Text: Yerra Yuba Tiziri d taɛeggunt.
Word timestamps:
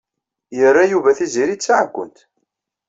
Yerra 0.57 0.83
Yuba 0.91 1.11
Tiziri 1.17 1.55
d 1.55 1.61
taɛeggunt. 1.61 2.17